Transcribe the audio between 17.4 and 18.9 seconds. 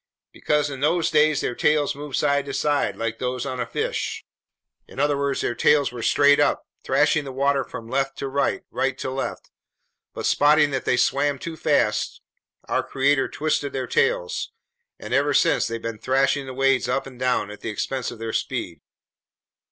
at the expense of their speed."